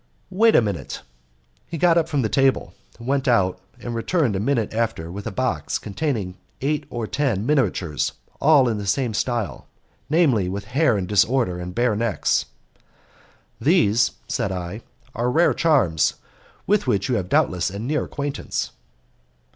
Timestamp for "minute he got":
0.63-1.95